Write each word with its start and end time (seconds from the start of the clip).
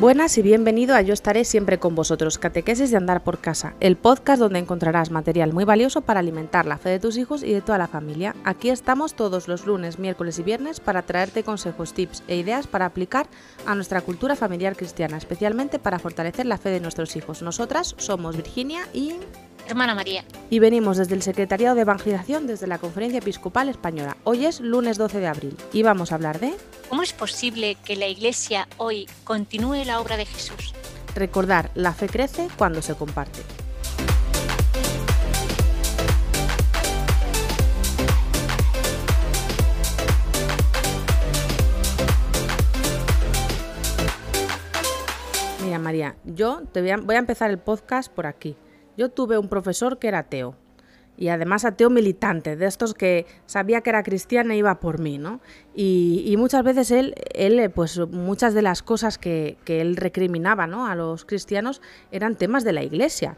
Buenas 0.00 0.38
y 0.38 0.42
bienvenido 0.42 0.94
a 0.94 1.02
Yo 1.02 1.12
estaré 1.12 1.44
siempre 1.44 1.80
con 1.80 1.96
vosotros, 1.96 2.38
Catequeses 2.38 2.92
de 2.92 2.96
Andar 2.96 3.24
por 3.24 3.40
Casa, 3.40 3.74
el 3.80 3.96
podcast 3.96 4.38
donde 4.38 4.60
encontrarás 4.60 5.10
material 5.10 5.52
muy 5.52 5.64
valioso 5.64 6.02
para 6.02 6.20
alimentar 6.20 6.66
la 6.66 6.78
fe 6.78 6.90
de 6.90 7.00
tus 7.00 7.16
hijos 7.16 7.42
y 7.42 7.52
de 7.52 7.62
toda 7.62 7.78
la 7.78 7.88
familia. 7.88 8.36
Aquí 8.44 8.70
estamos 8.70 9.14
todos 9.14 9.48
los 9.48 9.66
lunes, 9.66 9.98
miércoles 9.98 10.38
y 10.38 10.44
viernes 10.44 10.78
para 10.78 11.02
traerte 11.02 11.42
consejos, 11.42 11.94
tips 11.94 12.22
e 12.28 12.36
ideas 12.36 12.68
para 12.68 12.86
aplicar 12.86 13.26
a 13.66 13.74
nuestra 13.74 14.00
cultura 14.00 14.36
familiar 14.36 14.76
cristiana, 14.76 15.16
especialmente 15.16 15.80
para 15.80 15.98
fortalecer 15.98 16.46
la 16.46 16.58
fe 16.58 16.68
de 16.68 16.78
nuestros 16.78 17.16
hijos. 17.16 17.42
Nosotras 17.42 17.96
somos 17.98 18.36
Virginia 18.36 18.82
y 18.92 19.14
hermana 19.68 19.94
María. 19.94 20.24
Y 20.50 20.58
venimos 20.58 20.96
desde 20.96 21.14
el 21.14 21.22
Secretariado 21.22 21.74
de 21.74 21.82
Evangelización 21.82 22.46
desde 22.46 22.66
la 22.66 22.78
Conferencia 22.78 23.18
Episcopal 23.18 23.68
Española. 23.68 24.16
Hoy 24.24 24.46
es 24.46 24.60
lunes 24.60 24.96
12 24.98 25.20
de 25.20 25.26
abril 25.26 25.56
y 25.72 25.82
vamos 25.82 26.10
a 26.10 26.14
hablar 26.14 26.40
de... 26.40 26.54
¿Cómo 26.88 27.02
es 27.02 27.12
posible 27.12 27.76
que 27.84 27.96
la 27.96 28.06
Iglesia 28.06 28.66
hoy 28.78 29.06
continúe 29.24 29.84
la 29.84 30.00
obra 30.00 30.16
de 30.16 30.24
Jesús? 30.24 30.74
Recordar, 31.14 31.70
la 31.74 31.92
fe 31.92 32.08
crece 32.08 32.48
cuando 32.56 32.80
se 32.80 32.94
comparte. 32.94 33.40
Mira 45.62 45.78
María, 45.78 46.16
yo 46.24 46.62
te 46.72 46.80
voy 46.80 46.90
a, 46.90 46.96
voy 46.96 47.16
a 47.16 47.18
empezar 47.18 47.50
el 47.50 47.58
podcast 47.58 48.10
por 48.10 48.26
aquí. 48.26 48.56
Yo 48.98 49.10
tuve 49.10 49.38
un 49.38 49.48
profesor 49.48 50.00
que 50.00 50.08
era 50.08 50.18
ateo. 50.18 50.56
Y 51.16 51.28
además 51.28 51.64
ateo 51.64 51.88
militante, 51.88 52.56
de 52.56 52.66
estos 52.66 52.94
que 52.94 53.26
sabía 53.46 53.80
que 53.80 53.90
era 53.90 54.02
cristiana 54.02 54.54
e 54.54 54.58
iba 54.58 54.78
por 54.78 54.98
mí, 55.00 55.18
¿no? 55.18 55.40
Y, 55.74 56.34
muchas 56.36 56.62
veces 56.62 56.90
él, 56.90 57.14
él, 57.34 57.70
pues 57.70 57.98
muchas 58.10 58.54
de 58.54 58.62
las 58.62 58.82
cosas 58.82 59.18
que, 59.18 59.56
él 59.66 59.96
recriminaba 59.96 60.66
¿no? 60.66 60.86
a 60.86 60.94
los 60.94 61.24
cristianos 61.24 61.80
eran 62.12 62.36
temas 62.36 62.62
de 62.62 62.72
la 62.72 62.82
iglesia. 62.82 63.36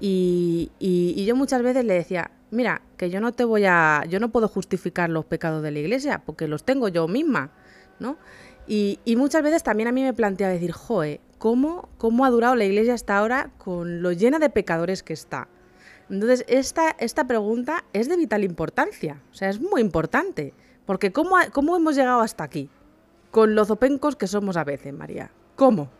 Y, 0.00 0.70
y, 0.78 1.24
yo 1.24 1.36
muchas 1.36 1.62
veces 1.62 1.84
le 1.84 1.94
decía, 1.94 2.30
mira, 2.50 2.82
que 2.96 3.10
yo 3.10 3.20
no 3.20 3.32
te 3.32 3.44
voy 3.44 3.64
a, 3.66 4.04
yo 4.08 4.20
no 4.20 4.30
puedo 4.30 4.48
justificar 4.48 5.10
los 5.10 5.24
pecados 5.24 5.62
de 5.62 5.70
la 5.70 5.78
iglesia, 5.80 6.22
porque 6.24 6.48
los 6.48 6.64
tengo 6.64 6.88
yo 6.88 7.08
misma, 7.08 7.50
¿no? 7.98 8.16
Y, 8.66 8.98
muchas 9.16 9.42
veces 9.42 9.62
también 9.62 9.88
a 9.88 9.92
mí 9.92 10.02
me 10.02 10.12
planteaba 10.12 10.52
decir, 10.52 10.72
joe, 10.72 11.20
¿cómo, 11.42 11.88
¿cómo 11.98 12.24
ha 12.24 12.30
durado 12.30 12.54
la 12.54 12.64
iglesia 12.64 12.94
hasta 12.94 13.18
ahora 13.18 13.50
con 13.58 14.00
lo 14.00 14.12
llena 14.12 14.38
de 14.38 14.48
pecadores 14.48 15.02
que 15.02 15.12
está? 15.12 15.48
Entonces, 16.08 16.44
esta, 16.46 16.94
esta 17.00 17.26
pregunta 17.26 17.84
es 17.92 18.08
de 18.08 18.16
vital 18.16 18.44
importancia, 18.44 19.20
o 19.32 19.34
sea, 19.34 19.48
es 19.48 19.60
muy 19.60 19.80
importante, 19.80 20.54
porque 20.86 21.10
¿cómo, 21.10 21.34
¿cómo 21.52 21.76
hemos 21.76 21.96
llegado 21.96 22.20
hasta 22.20 22.44
aquí? 22.44 22.70
Con 23.32 23.56
los 23.56 23.66
zopencos 23.66 24.14
que 24.14 24.28
somos 24.28 24.56
a 24.56 24.62
veces, 24.62 24.94
María. 24.94 25.32
¿Cómo? 25.56 25.90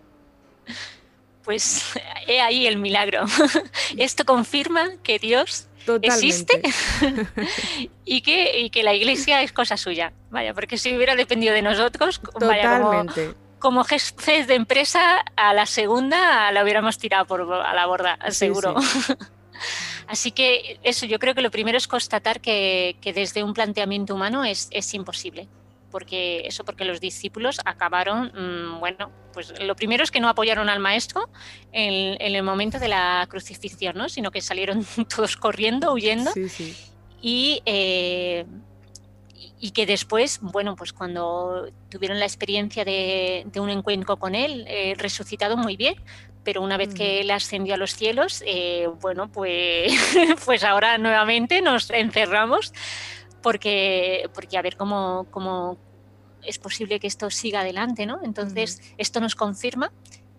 Pues 1.42 1.92
he 2.28 2.40
ahí 2.40 2.68
el 2.68 2.78
milagro. 2.78 3.24
Esto 3.96 4.24
confirma 4.24 4.90
que 5.02 5.18
Dios 5.18 5.66
existe 6.02 6.62
y, 8.04 8.20
que, 8.20 8.60
y 8.60 8.70
que 8.70 8.84
la 8.84 8.94
iglesia 8.94 9.42
es 9.42 9.52
cosa 9.52 9.76
suya. 9.76 10.12
Vaya, 10.30 10.54
porque 10.54 10.78
si 10.78 10.94
hubiera 10.94 11.16
dependido 11.16 11.52
de 11.52 11.62
nosotros, 11.62 12.20
Totalmente. 12.20 13.24
como, 13.24 13.51
jefes 13.84 14.46
de 14.46 14.54
empresa, 14.54 15.24
a 15.36 15.54
la 15.54 15.66
segunda 15.66 16.50
la 16.52 16.62
hubiéramos 16.62 16.98
tirado 16.98 17.26
por 17.26 17.40
a 17.52 17.74
la 17.74 17.86
borda, 17.86 18.18
seguro. 18.30 18.74
Así 20.08 20.32
que 20.32 20.78
eso, 20.82 21.06
yo 21.06 21.18
creo 21.18 21.34
que 21.34 21.42
lo 21.42 21.50
primero 21.50 21.78
es 21.78 21.86
constatar 21.86 22.40
que, 22.40 22.96
desde 23.14 23.42
un 23.42 23.54
planteamiento 23.54 24.14
humano 24.14 24.44
es, 24.44 24.68
es 24.70 24.92
imposible 24.94 25.48
porque 25.92 26.46
eso 26.46 26.64
porque 26.64 26.84
los 26.84 27.00
discípulos 27.00 27.60
acabaron, 27.64 28.32
mm, 28.34 28.80
bueno, 28.80 29.12
pues 29.32 29.52
lo 29.60 29.76
primero 29.76 30.02
es 30.02 30.10
que 30.10 30.20
no 30.20 30.28
apoyaron 30.28 30.68
al 30.68 30.80
maestro 30.80 31.28
en, 31.70 32.16
el 32.18 32.42
momento 32.42 32.80
de 32.80 32.88
la 32.88 33.24
crucifixión, 33.28 33.96
¿no? 33.96 34.08
sino 34.08 34.30
que 34.30 34.40
salieron 34.40 34.84
todos 35.14 35.36
corriendo, 35.36 35.92
huyendo. 35.92 36.32
Y, 37.20 37.62
eh, 37.66 38.46
y 39.60 39.70
que 39.70 39.86
después, 39.86 40.40
bueno, 40.42 40.76
pues 40.76 40.92
cuando 40.92 41.68
tuvieron 41.88 42.18
la 42.18 42.26
experiencia 42.26 42.84
de, 42.84 43.46
un 43.56 43.70
encuentro 43.70 44.16
con 44.18 44.34
él, 44.34 44.64
eh, 44.68 44.94
resucitado 44.96 45.56
muy 45.56 45.76
bien, 45.76 45.94
pero 46.44 46.62
una 46.62 46.76
vez 46.76 46.94
que 46.94 47.18
mm. 47.18 47.20
él 47.22 47.30
ascendió 47.30 47.74
a 47.74 47.76
los 47.76 47.94
cielos, 47.94 48.42
eh, 48.46 48.88
bueno, 49.00 49.30
pues, 49.30 49.92
pues 50.44 50.64
ahora 50.64 50.98
nuevamente 50.98 51.62
nos 51.62 51.90
encerramos 51.90 52.72
porque, 53.42 54.28
porque 54.34 54.58
a 54.58 54.62
ver 54.62 54.76
cómo, 54.76 55.26
cómo 55.30 55.78
es 56.44 56.58
posible 56.58 56.98
que 57.00 57.06
esto 57.06 57.30
siga 57.30 57.60
adelante, 57.60 58.06
¿no? 58.06 58.20
Entonces, 58.24 58.80
esto 58.98 59.20
nos 59.20 59.34
confirma 59.34 59.92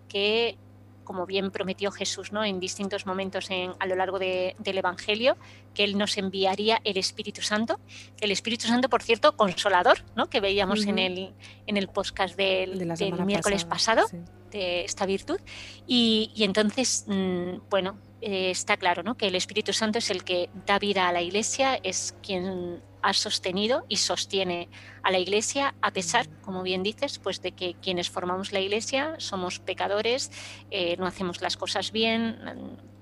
que 0.08 0.58
como 1.04 1.26
bien 1.26 1.50
prometió 1.50 1.90
Jesús 1.90 2.32
¿no? 2.32 2.44
en 2.44 2.60
distintos 2.60 3.06
momentos 3.06 3.48
a 3.78 3.86
lo 3.86 3.94
largo 3.94 4.18
del 4.18 4.78
Evangelio, 4.78 5.36
que 5.74 5.84
Él 5.84 5.98
nos 5.98 6.16
enviaría 6.18 6.80
el 6.84 6.96
Espíritu 6.96 7.42
Santo. 7.42 7.78
El 8.20 8.30
Espíritu 8.30 8.66
Santo, 8.66 8.88
por 8.88 9.02
cierto, 9.02 9.36
consolador, 9.36 9.98
¿no? 10.16 10.28
que 10.28 10.40
veíamos 10.40 10.86
en, 10.86 10.98
el, 10.98 11.34
en 11.66 11.76
el 11.76 11.88
podcast 11.88 12.36
del, 12.36 12.86
miércoles 13.24 13.64
pasado, 13.64 14.06
de 14.50 14.84
esta 14.84 15.06
virtud. 15.06 15.38
Y, 15.86 16.32
entonces, 16.38 17.04
mm, 17.06 17.68
bueno, 17.70 17.98
eh, 18.20 18.50
está 18.50 18.76
claro 18.76 19.02
¿no? 19.02 19.16
que 19.16 19.26
el 19.26 19.34
Espíritu 19.34 19.72
Santo 19.72 19.98
es 19.98 20.10
el 20.10 20.24
que 20.24 20.48
da 20.66 20.78
vida 20.78 21.08
a 21.08 21.12
la 21.12 21.22
Iglesia, 21.22 21.78
es 21.82 22.14
quien 22.22 22.80
ha 23.04 23.12
sostenido 23.12 23.84
y 23.90 23.98
sostiene 23.98 24.70
a 25.02 25.10
la 25.10 25.18
Iglesia, 25.18 25.74
a 25.82 25.90
pesar, 25.90 26.26
como 26.40 26.62
bien 26.62 26.82
dices, 26.82 27.18
pues 27.18 27.42
de 27.42 27.52
que 27.52 27.74
quienes 27.74 28.08
formamos 28.08 28.50
la 28.50 28.60
Iglesia 28.60 29.16
somos 29.18 29.58
pecadores, 29.58 30.30
eh, 30.70 30.96
no 30.96 31.06
hacemos 31.06 31.42
las 31.42 31.58
cosas 31.58 31.92
bien, 31.92 32.38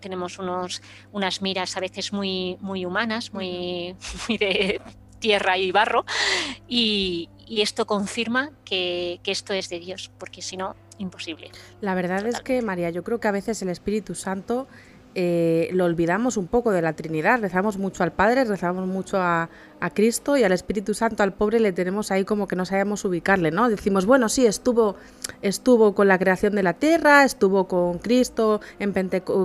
tenemos 0.01 0.41
unos, 0.41 0.83
unas 1.13 1.41
miras 1.41 1.77
a 1.77 1.81
veces 1.81 2.13
muy, 2.13 2.59
muy 2.61 2.85
humanas, 2.85 3.33
muy, 3.33 3.95
muy 4.29 4.39
de 4.39 4.81
tierra 5.21 5.57
y 5.57 5.71
barro, 5.71 6.05
y, 6.69 7.29
esto 7.49 7.87
confirma 7.87 8.51
que, 8.65 9.21
que, 9.23 9.31
esto 9.31 9.53
es 9.53 9.69
de 9.69 9.79
Dios, 9.79 10.11
porque 10.19 10.41
si 10.41 10.57
no, 10.57 10.75
imposible. 10.97 11.51
La 11.83 11.95
verdad 11.95 12.27
es 12.27 12.41
que, 12.41 12.63
María, 12.63 12.89
yo 12.89 13.05
creo 13.05 13.21
que 13.21 13.29
a 13.29 13.31
veces 13.31 13.61
el 13.61 13.69
Espíritu 13.69 14.15
Santo 14.15 14.69
eh, 15.15 15.69
lo 15.73 15.85
olvidamos 15.85 16.37
un 16.37 16.47
poco 16.47 16.71
de 16.71 16.81
la 16.81 16.95
Trinidad. 16.95 17.41
Rezamos 17.41 17.77
mucho 17.77 18.03
al 18.03 18.13
Padre, 18.13 18.45
rezamos 18.45 18.87
mucho 18.87 19.19
a, 19.21 19.49
Cristo 19.95 20.37
y 20.37 20.45
al 20.45 20.53
Espíritu 20.53 20.95
Santo, 20.95 21.25
al 21.25 21.33
pobre, 21.33 21.59
le 21.59 21.73
tenemos 21.73 22.13
ahí 22.13 22.25
como 22.25 22.47
que 22.47 22.55
no 22.55 22.65
sabemos 22.65 23.05
ubicarle, 23.05 23.51
¿no? 23.51 23.69
Decimos, 23.69 24.07
bueno, 24.07 24.29
sí, 24.29 24.47
estuvo, 24.47 24.95
estuvo 25.43 25.93
con 25.93 26.07
la 26.07 26.21
creación 26.21 26.55
de 26.55 26.63
la 26.63 26.75
tierra, 26.75 27.25
estuvo 27.25 27.67
con 27.67 27.99
Cristo 27.99 28.61
en 28.79 28.95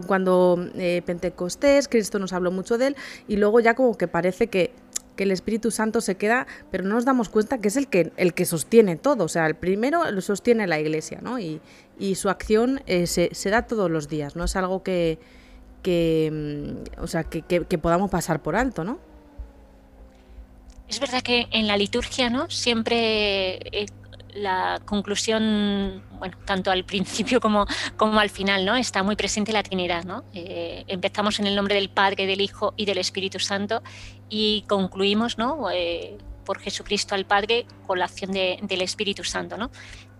cuando 0.05 0.69
eh, 0.75 1.01
Pentecostés, 1.03 1.87
Cristo 1.87 2.19
nos 2.19 2.33
habló 2.33 2.51
mucho 2.51 2.77
de 2.77 2.87
él, 2.89 2.95
y 3.27 3.37
luego 3.37 3.59
ya 3.61 3.73
como 3.73 3.97
que 3.97 4.07
parece 4.07 4.45
que 4.45 4.75
el 5.17 5.31
Espíritu 5.31 5.71
Santo 5.71 6.01
se 6.01 6.15
queda, 6.15 6.45
pero 6.69 6.83
no 6.83 6.93
nos 6.93 7.05
damos 7.05 7.29
cuenta 7.29 7.57
que 7.57 7.69
es 7.69 7.75
el 7.75 7.87
que, 7.87 8.11
el 8.17 8.35
que 8.35 8.45
sostiene 8.45 8.95
todo. 8.95 9.23
O 9.23 9.27
sea, 9.29 9.47
el 9.47 9.55
primero 9.55 10.09
lo 10.11 10.21
sostiene 10.21 10.67
la 10.67 10.79
Iglesia, 10.79 11.19
¿no? 11.21 11.39
Y, 11.39 11.59
su 12.13 12.29
acción 12.29 12.81
eh, 12.85 13.07
se, 13.07 13.29
se, 13.33 13.49
da 13.49 13.63
todos 13.63 13.89
los 13.89 14.07
días, 14.07 14.35
no 14.35 14.43
es 14.43 14.55
algo 14.55 14.83
que, 14.83 15.17
que, 15.81 16.29
mm, 16.97 17.01
o 17.03 17.07
sea, 17.07 17.23
que, 17.23 17.41
podamos 17.77 18.09
pasar 18.09 18.41
por 18.41 18.55
alto, 18.55 18.83
¿no? 18.83 18.99
Es 20.87 20.99
verdad 20.99 21.21
que 21.21 21.47
en 21.51 21.67
la 21.67 21.75
liturgia, 21.77 22.29
¿no? 22.29 22.49
Siempre 22.49 23.57
eh, 23.71 23.87
la 24.33 24.79
conclusión, 24.85 26.03
bueno, 26.19 26.37
tanto 26.45 26.71
al 26.71 26.85
principio 26.85 27.41
como, 27.41 27.65
como 27.97 28.19
al 28.19 28.29
final, 28.29 28.65
¿no? 28.65 28.75
Está 28.75 29.03
muy 29.03 29.15
presente 29.15 29.51
la 29.51 29.63
Trinidad, 29.63 30.05
¿no? 30.05 30.23
Eh, 30.33 30.85
empezamos 30.87 31.39
en 31.39 31.47
el 31.47 31.55
nombre 31.55 31.75
del 31.75 31.89
Padre, 31.89 32.25
del 32.25 32.41
Hijo 32.41 32.73
y 32.77 32.85
del 32.85 32.99
Espíritu 32.99 33.39
Santo 33.39 33.81
y 34.29 34.63
concluimos, 34.67 35.37
¿no? 35.37 35.69
Eh, 35.71 36.17
por 36.45 36.59
Jesucristo 36.59 37.13
al 37.13 37.25
Padre 37.25 37.65
con 37.85 37.99
la 37.99 38.05
acción 38.05 38.31
del 38.31 38.81
Espíritu 38.81 39.25
Santo, 39.25 39.57
¿no? 39.57 39.69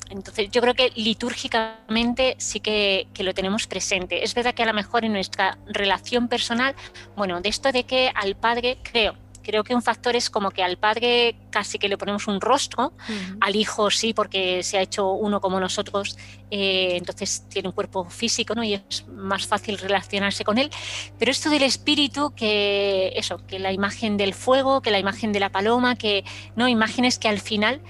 Entonces, 0.10 0.50
yo 0.52 0.62
creo 0.62 0.74
que 0.74 0.92
litúrgicamente 0.96 2.36
sí 2.40 2.60
que, 2.60 3.08
lo 3.20 3.34
tenemos 3.34 3.68
presente. 3.68 4.24
Es 4.24 4.34
verdad 4.34 4.54
que 4.54 4.64
a 4.64 4.66
lo 4.66 4.74
mejor 4.74 5.04
en 5.04 5.14
nuestra 5.14 5.58
relación 5.68 6.28
personal, 6.28 6.76
bueno, 7.16 7.42
de 7.42 7.50
esto 7.50 7.72
de 7.72 7.84
que 7.84 8.12
al 8.16 8.36
padre, 8.36 8.78
creo, 8.84 9.16
creo 9.44 9.64
que 9.64 9.76
un 9.76 9.82
factor 9.82 10.16
es 10.16 10.30
como 10.30 10.52
que 10.52 10.64
al 10.64 10.78
padre 10.78 11.36
casi 11.50 11.78
que 11.80 11.90
le 11.90 11.98
ponemos 11.98 12.28
un 12.28 12.40
rostro, 12.40 12.94
al 13.42 13.56
hijo 13.56 13.90
sí, 13.90 14.14
porque 14.14 14.64
se 14.64 14.78
ha 14.78 14.82
hecho 14.82 15.12
uno 15.12 15.42
como 15.42 15.60
nosotros, 15.60 16.18
eh, 16.52 16.96
entonces 16.96 17.46
tiene 17.50 17.70
un 17.70 17.74
cuerpo 17.74 18.06
físico 18.10 18.56
¿no? 18.56 18.64
y 18.64 18.76
es 18.76 19.06
más 19.08 19.48
fácil 19.48 19.78
relacionarse 19.78 20.44
con 20.44 20.58
él. 20.58 20.70
Pero 21.18 21.32
esto 21.32 21.50
del 21.50 21.64
espíritu, 21.64 22.34
que 22.36 23.14
eso, 23.16 23.46
que 23.46 23.60
la 23.60 23.72
imagen 23.72 24.16
del 24.16 24.34
fuego, 24.34 24.82
que 24.82 24.92
la 24.92 25.00
imagen 25.00 25.34
de 25.34 25.40
la 25.40 25.50
paloma, 25.50 25.96
que 25.96 26.24
no 26.56 26.68
imágenes 26.68 27.20
que 27.20 27.28
al 27.28 27.40
final 27.40 27.82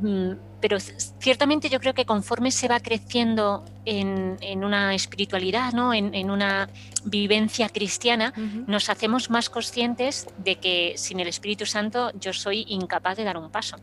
Mm, 0.00 0.32
pero 0.60 0.78
ciertamente 0.80 1.68
yo 1.68 1.80
creo 1.80 1.94
que 1.94 2.04
conforme 2.04 2.50
se 2.50 2.68
va 2.68 2.80
creciendo 2.80 3.64
en, 3.84 4.64
una 4.64 4.94
espiritualidad, 4.94 5.72
¿no? 5.72 5.94
en, 5.94 6.30
una 6.30 6.68
vivencia 7.04 7.68
cristiana, 7.68 8.32
nos 8.66 8.88
hacemos 8.88 9.30
más 9.30 9.48
conscientes 9.48 10.26
de 10.38 10.56
que 10.56 10.94
sin 10.96 11.20
el 11.20 11.28
Espíritu 11.28 11.66
Santo 11.66 12.10
yo 12.18 12.32
soy 12.32 12.64
incapaz 12.68 13.16
de 13.16 13.24
dar 13.24 13.36
un 13.36 13.50
paso. 13.50 13.76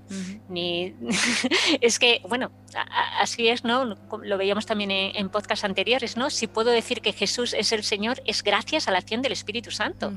Ni... 0.49 0.93
es 1.81 1.99
que, 1.99 2.21
bueno, 2.27 2.51
así 3.19 3.47
es, 3.47 3.63
¿no? 3.63 3.95
Lo 4.23 4.37
veíamos 4.37 4.65
también 4.65 4.91
en, 4.91 5.15
en 5.15 5.29
podcasts 5.29 5.63
anteriores, 5.63 6.17
¿no? 6.17 6.29
Si 6.29 6.47
puedo 6.47 6.71
decir 6.71 7.01
que 7.01 7.13
Jesús 7.13 7.53
es 7.53 7.71
el 7.71 7.83
Señor, 7.83 8.21
es 8.25 8.43
gracias 8.43 8.87
a 8.87 8.91
la 8.91 8.97
acción 8.97 9.21
del 9.21 9.31
Espíritu 9.31 9.71
Santo. 9.71 10.13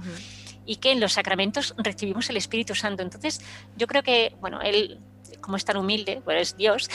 Y 0.69 0.77
que 0.77 0.91
en 0.91 0.99
los 0.99 1.13
sacramentos 1.13 1.75
recibimos 1.79 2.29
el 2.29 2.37
Espíritu 2.37 2.75
Santo. 2.75 3.05
Entonces, 3.05 3.41
yo 3.77 3.87
creo 3.87 4.03
que, 4.03 4.35
bueno, 4.41 4.61
él 4.63 4.99
como 5.47 5.57
es 5.57 5.65
tan 5.65 5.77
humilde, 5.77 6.21
pues 6.25 6.43
es 6.43 6.57
Dios, 6.57 6.91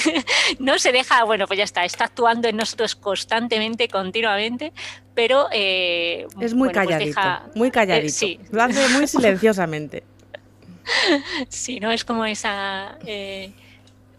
no 0.58 0.78
se 0.78 0.92
deja, 0.92 1.24
bueno, 1.24 1.46
pues 1.46 1.58
ya 1.58 1.64
está, 1.64 1.84
está 1.84 2.04
actuando 2.04 2.46
en 2.46 2.56
nosotros 2.56 2.94
constantemente, 2.94 3.88
continuamente, 3.88 4.72
pero... 5.14 5.48
Eh, 5.50 6.26
es 6.40 6.54
muy 6.54 6.68
pues 6.68 6.76
calladito, 6.76 7.20
muy 7.54 7.70
calladito. 7.70 8.12
sí. 8.12 8.38
Lo 8.50 8.62
hace 8.62 8.86
muy 8.90 9.06
silenciosamente. 9.08 10.04
sí, 11.48 11.80
¿no? 11.80 11.90
Es 11.90 12.04
como 12.04 12.24
esa... 12.24 12.98
Eh, 13.06 13.52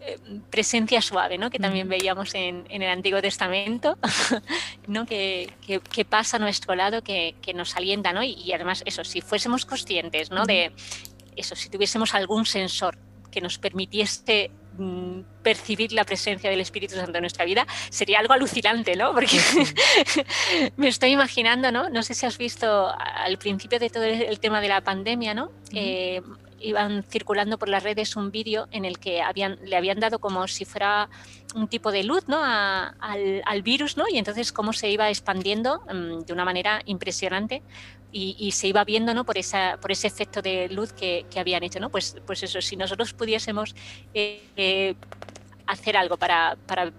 eh, 0.00 0.18
presencia 0.50 1.02
suave, 1.02 1.38
¿no? 1.38 1.50
que 1.50 1.58
también 1.58 1.88
veíamos 1.88 2.34
en, 2.34 2.64
el 2.68 2.88
Antiguo 2.88 3.20
Testamento, 3.20 3.98
¿no? 4.86 5.06
que, 5.06 5.52
pasa 6.08 6.36
a 6.36 6.40
nuestro 6.40 6.74
lado, 6.74 7.02
que, 7.02 7.34
nos 7.54 7.76
alienta, 7.76 8.12
¿no? 8.12 8.22
Y, 8.22 8.52
además, 8.52 8.82
eso, 8.86 9.04
si 9.04 9.20
fuésemos 9.20 9.66
conscientes 9.66 10.30
¿no? 10.30 10.46
de 10.46 10.72
eso, 11.36 11.54
si 11.56 11.68
tuviésemos 11.68 12.14
algún 12.14 12.46
sensor 12.46 12.98
que 13.30 13.40
nos 13.40 13.58
permitiese 13.58 14.50
mm, 14.78 15.20
percibir 15.42 15.92
la 15.92 16.04
presencia 16.04 16.50
del 16.50 16.60
Espíritu 16.60 16.94
Santo 16.94 17.16
en 17.18 17.22
nuestra 17.22 17.44
vida, 17.44 17.66
sería 17.90 18.18
algo 18.18 18.34
alucinante, 18.34 18.96
¿no? 18.96 19.12
Porque 19.12 19.38
me 20.76 20.88
estoy 20.88 21.10
imaginando, 21.10 21.72
¿no? 21.72 21.88
No 21.90 22.02
sé 22.02 22.14
si 22.14 22.26
has 22.26 22.38
visto 22.38 22.88
al 22.98 23.38
principio 23.38 23.78
de 23.78 23.90
todo 23.90 24.04
el 24.04 24.38
tema 24.40 24.60
de 24.60 24.68
la 24.68 24.80
pandemia, 24.80 25.34
¿no? 25.34 25.50
Eh, 25.72 26.22
iban 26.60 27.04
circulando 27.04 27.58
por 27.58 27.68
las 27.68 27.82
redes 27.82 28.16
un 28.16 28.30
vídeo 28.30 28.68
en 28.70 28.84
el 28.84 28.98
que 28.98 29.22
habían, 29.22 29.58
le 29.64 29.76
habían 29.76 30.00
dado 30.00 30.18
como 30.18 30.46
si 30.48 30.64
fuera 30.64 31.08
un 31.54 31.68
tipo 31.68 31.92
de 31.92 32.04
luz 32.04 32.28
¿no? 32.28 32.42
al, 32.42 33.42
al, 33.44 33.62
virus, 33.62 33.96
¿no? 33.96 34.04
Y 34.10 34.18
entonces 34.18 34.52
cómo 34.52 34.72
se 34.72 34.90
iba 34.90 35.08
expandiendo 35.08 35.80
mm, 35.92 36.20
de 36.20 36.32
una 36.32 36.44
manera 36.44 36.82
impresionante 36.84 37.62
y, 38.10 38.50
se 38.52 38.68
iba 38.68 38.84
viendo 38.84 39.12
¿no? 39.12 39.24
por, 39.24 39.38
esa, 39.38 39.78
por 39.80 39.92
ese 39.92 40.06
efecto 40.06 40.40
de 40.40 40.68
luz 40.68 40.92
que, 40.92 41.26
habían 41.36 41.62
hecho. 41.62 41.80
¿no? 41.80 41.90
Pues, 41.90 42.16
pues 42.26 42.42
eso, 42.42 42.60
si 42.60 42.76
nosotros 42.76 43.12
pudiésemos 43.12 43.74
eh, 44.14 44.42
eh, 44.56 44.94
hacer 45.66 45.96
algo 45.96 46.16
para, 46.16 46.56
para 46.66 46.92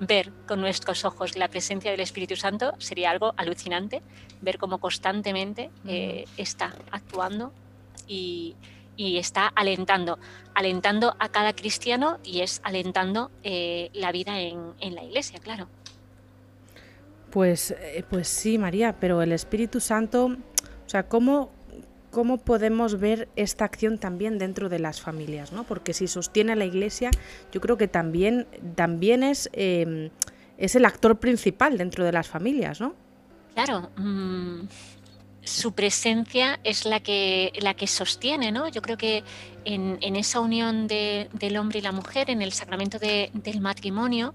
ver 0.00 0.32
con 0.48 0.60
nuestros 0.60 1.04
ojos 1.04 1.36
la 1.36 1.48
presencia 1.48 1.90
del 1.90 2.00
Espíritu 2.00 2.34
Santo, 2.36 2.74
sería 2.78 3.10
algo 3.10 3.34
alucinante, 3.36 4.02
ver 4.40 4.58
cómo 4.58 4.78
constantemente 4.78 5.70
eh, 5.86 6.24
está 6.36 6.74
actuando 6.90 7.52
y, 8.08 8.56
y, 8.96 9.18
está 9.18 9.46
alentando, 9.46 10.18
alentando 10.54 11.14
a 11.18 11.28
cada 11.28 11.52
cristiano 11.52 12.18
y 12.24 12.40
es 12.40 12.60
alentando 12.64 13.30
la 13.44 14.12
vida 14.12 14.40
en, 14.40 14.72
en 14.80 14.94
la 14.94 15.04
iglesia, 15.04 15.38
claro. 15.38 15.68
Pues, 17.30 17.70
eh, 17.70 18.04
pues 18.08 18.28
sí, 18.28 18.58
María, 18.58 18.96
pero 18.98 19.22
el 19.22 19.32
Espíritu 19.32 19.80
Santo, 19.80 20.26
o 20.26 20.88
sea, 20.88 21.04
¿cómo, 21.04 21.50
¿cómo 22.10 22.38
podemos 22.38 22.98
ver 22.98 23.28
esta 23.36 23.64
acción 23.64 23.98
también 23.98 24.38
dentro 24.38 24.68
de 24.68 24.78
las 24.78 25.00
familias? 25.00 25.52
¿no? 25.52 25.64
Porque 25.64 25.94
si 25.94 26.08
sostiene 26.08 26.52
a 26.52 26.56
la 26.56 26.64
Iglesia, 26.64 27.10
yo 27.52 27.60
creo 27.60 27.76
que 27.76 27.88
también, 27.88 28.46
también 28.74 29.22
es, 29.22 29.48
em, 29.52 30.10
es 30.58 30.74
el 30.74 30.84
actor 30.84 31.18
principal 31.18 31.78
dentro 31.78 32.04
de 32.04 32.12
las 32.12 32.28
familias, 32.28 32.80
¿no? 32.80 32.94
Claro. 33.54 33.90
Mm, 33.96 34.62
su 35.42 35.72
presencia 35.72 36.60
es 36.64 36.84
la 36.84 37.00
que, 37.00 37.52
la 37.60 37.74
que 37.74 37.86
sostiene, 37.86 38.52
¿no? 38.52 38.68
Yo 38.68 38.82
creo 38.82 38.96
que 38.96 39.24
en, 39.64 40.16
esa 40.16 40.40
unión 40.40 40.86
del 40.86 41.56
hombre 41.56 41.78
y 41.78 41.82
la 41.82 41.92
mujer, 41.92 42.30
en 42.30 42.42
el 42.42 42.52
sacramento 42.52 42.98
del 42.98 43.60
matrimonio, 43.60 44.34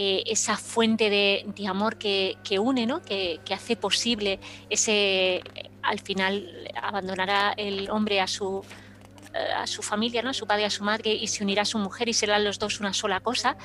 eh, 0.00 0.22
esa 0.26 0.56
fuente 0.56 1.10
de, 1.10 1.66
amor 1.66 1.98
que, 1.98 2.36
une, 2.60 2.86
¿no? 2.86 3.02
que, 3.02 3.40
hace 3.52 3.74
posible 3.74 4.38
ese, 4.70 5.42
al 5.82 5.98
final 5.98 6.70
abandonará 6.80 7.52
el 7.56 7.90
hombre 7.90 8.20
a 8.20 8.28
su, 8.28 8.62
a 9.34 9.66
su 9.66 9.82
familia, 9.82 10.22
¿no? 10.22 10.30
a 10.30 10.34
su 10.34 10.46
padre, 10.46 10.64
a 10.64 10.70
su 10.70 10.84
madre, 10.84 11.12
y 11.12 11.26
se 11.26 11.42
unirá 11.42 11.62
a 11.62 11.64
su 11.64 11.78
mujer 11.78 12.08
y 12.08 12.12
serán 12.12 12.44
los 12.44 12.58
dos 12.58 12.80
una 12.80 12.92
sola 12.92 13.20
cosa. 13.20 13.56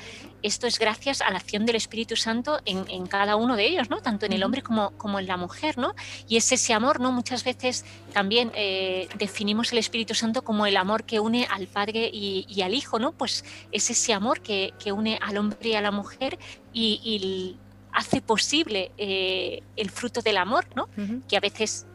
Esto 0.42 0.66
es 0.66 0.78
gracias 0.78 1.20
a 1.20 1.30
la 1.30 1.38
acción 1.38 1.66
del 1.66 1.76
Espíritu 1.76 2.16
Santo 2.16 2.60
en, 2.64 3.06
cada 3.06 3.36
uno 3.36 3.56
de 3.56 3.66
ellos, 3.66 3.90
¿no? 3.90 4.00
tanto 4.00 4.26
en 4.26 4.32
el 4.32 4.42
hombre 4.42 4.62
como, 4.62 4.90
como 4.92 5.18
en 5.18 5.26
la 5.26 5.36
mujer. 5.36 5.78
¿no? 5.78 5.94
Y 6.28 6.36
es 6.36 6.50
ese 6.52 6.72
amor, 6.72 7.00
¿no? 7.00 7.12
muchas 7.12 7.44
veces 7.44 7.84
también 8.12 8.50
eh, 8.54 9.08
definimos 9.18 9.72
el 9.72 9.78
Espíritu 9.78 10.14
Santo 10.14 10.42
como 10.42 10.66
el 10.66 10.76
amor 10.76 11.04
que 11.04 11.20
une 11.20 11.46
al 11.50 11.66
Padre 11.66 12.10
y, 12.12 12.62
al 12.62 12.74
Hijo, 12.74 12.98
¿no? 12.98 13.12
pues 13.12 13.44
es 13.72 13.90
ese 13.90 14.12
amor 14.12 14.40
que, 14.40 14.72
une 14.92 15.18
al 15.20 15.36
hombre 15.38 15.70
y 15.70 15.74
a 15.74 15.80
la 15.80 15.90
mujer 15.90 16.38
y, 16.72 17.56
hace 17.96 18.20
posible 18.20 18.90
eh, 18.98 19.62
el 19.76 19.88
fruto 19.88 20.20
del 20.20 20.36
amor, 20.36 20.66
¿no? 20.74 20.88
que 21.28 21.36
a 21.36 21.40
veces 21.40 21.86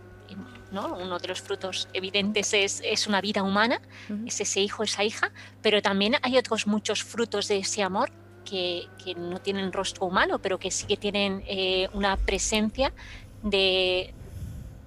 uno 0.71 1.19
de 1.19 1.27
los 1.27 1.41
frutos 1.41 1.87
evidentes 1.93 2.53
es, 2.53 3.07
una 3.07 3.21
vida 3.21 3.43
humana, 3.43 3.81
es 4.25 4.39
ese 4.41 4.61
hijo, 4.61 4.83
esa 4.83 5.03
hija, 5.03 5.31
pero 5.61 5.81
también 5.81 6.15
hay 6.21 6.37
otros 6.37 6.67
muchos 6.67 7.03
frutos 7.03 7.47
de 7.47 7.59
ese 7.59 7.83
amor 7.83 8.11
que, 8.45 8.87
no 9.17 9.39
tienen 9.39 9.71
rostro 9.71 10.05
humano, 10.05 10.39
pero 10.39 10.59
que 10.59 10.71
sí 10.71 10.85
que 10.85 10.97
tienen 10.97 11.43
eh, 11.47 11.89
una 11.93 12.17
presencia 12.17 12.93
de, 13.43 14.13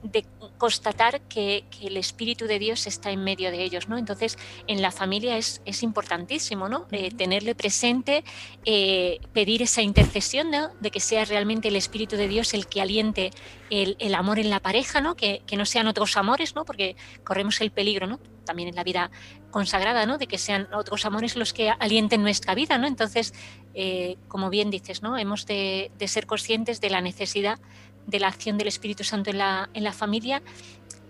de 0.02 0.24
constatar 0.62 1.22
que, 1.22 1.64
el 1.80 1.96
Espíritu 1.96 2.46
de 2.46 2.60
Dios 2.60 2.86
está 2.86 3.10
en 3.10 3.24
medio 3.24 3.50
de 3.50 3.64
ellos, 3.64 3.88
¿no? 3.88 3.98
Entonces, 3.98 4.38
en 4.68 4.80
la 4.80 4.92
familia 4.92 5.36
es, 5.36 5.60
es 5.64 5.82
importantísimo, 5.82 6.68
¿no? 6.68 6.86
Eh, 6.92 7.10
tenerle 7.10 7.56
presente, 7.56 8.22
eh, 8.64 9.18
pedir 9.32 9.60
esa 9.62 9.82
intercesión, 9.82 10.52
De 10.80 10.90
que 10.92 11.00
sea 11.00 11.24
realmente 11.24 11.66
el 11.66 11.74
Espíritu 11.74 12.14
de 12.16 12.28
Dios 12.28 12.54
el 12.54 12.68
que 12.68 12.80
aliente 12.80 13.32
el, 13.70 14.14
amor 14.14 14.38
en 14.38 14.50
la 14.50 14.60
pareja, 14.60 15.00
¿no? 15.00 15.16
Que, 15.16 15.42
no 15.56 15.66
sean 15.66 15.88
otros 15.88 16.16
amores, 16.16 16.54
¿no? 16.54 16.64
Porque 16.64 16.94
corremos 17.24 17.60
el 17.60 17.72
peligro, 17.72 18.06
¿no? 18.06 18.20
También 18.44 18.68
en 18.68 18.76
la 18.76 18.84
vida 18.84 19.10
consagrada, 19.50 20.06
¿no? 20.06 20.16
De 20.16 20.28
que 20.28 20.38
sean 20.38 20.68
otros 20.72 21.04
amores 21.04 21.34
los 21.34 21.52
que 21.52 21.70
alienten 21.70 22.22
nuestra 22.22 22.54
vida, 22.54 22.78
¿no? 22.78 22.86
Entonces, 22.86 23.34
eh, 23.74 24.16
como 24.28 24.48
bien 24.48 24.70
dices, 24.70 25.02
¿no? 25.02 25.18
Hemos 25.18 25.44
de, 25.46 25.90
de 25.98 26.06
ser 26.06 26.26
conscientes 26.26 26.80
de 26.80 26.90
la 26.90 27.00
necesidad 27.00 27.58
de 28.06 28.20
la 28.20 28.28
acción 28.28 28.58
del 28.58 28.68
Espíritu 28.68 29.04
Santo 29.04 29.30
en 29.30 29.38
la, 29.38 29.70
en 29.74 29.84
la 29.84 29.92
familia, 29.92 30.42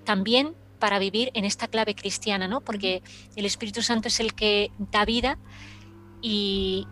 también 0.05 0.55
para 0.83 0.99
vivir 0.99 1.31
en 1.35 1.45
esta 1.45 1.69
clave 1.69 1.95
cristiana, 1.95 2.49
¿no? 2.49 2.61
Porque 2.61 3.05
el 3.37 3.47
Espíritu 3.47 3.83
Santo 3.83 4.09
es 4.09 4.19
el 4.19 4.35
que 4.35 4.73
da 4.91 5.05
vida 5.05 5.39
y, 6.21 6.89